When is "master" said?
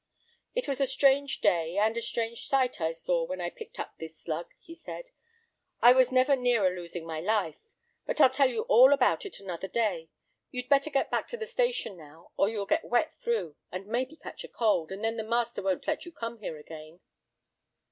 15.23-15.61